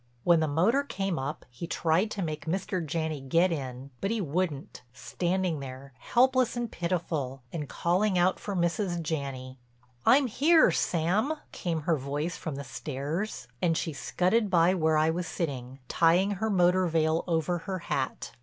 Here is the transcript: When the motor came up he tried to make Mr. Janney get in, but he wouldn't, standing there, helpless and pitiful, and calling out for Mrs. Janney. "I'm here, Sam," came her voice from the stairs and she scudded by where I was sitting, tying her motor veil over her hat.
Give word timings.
When 0.23 0.39
the 0.39 0.47
motor 0.47 0.81
came 0.83 1.19
up 1.19 1.45
he 1.51 1.67
tried 1.67 2.09
to 2.09 2.23
make 2.23 2.45
Mr. 2.47 2.83
Janney 2.83 3.21
get 3.21 3.51
in, 3.51 3.91
but 4.01 4.09
he 4.09 4.19
wouldn't, 4.19 4.81
standing 4.91 5.59
there, 5.59 5.93
helpless 5.99 6.57
and 6.57 6.71
pitiful, 6.71 7.43
and 7.53 7.69
calling 7.69 8.17
out 8.17 8.39
for 8.39 8.55
Mrs. 8.55 8.99
Janney. 9.03 9.59
"I'm 10.03 10.25
here, 10.25 10.71
Sam," 10.71 11.35
came 11.51 11.81
her 11.81 11.97
voice 11.97 12.35
from 12.35 12.55
the 12.55 12.63
stairs 12.63 13.47
and 13.61 13.77
she 13.77 13.93
scudded 13.93 14.49
by 14.49 14.73
where 14.73 14.97
I 14.97 15.11
was 15.11 15.27
sitting, 15.27 15.77
tying 15.87 16.31
her 16.31 16.49
motor 16.49 16.87
veil 16.87 17.23
over 17.27 17.59
her 17.59 17.77
hat. 17.77 18.31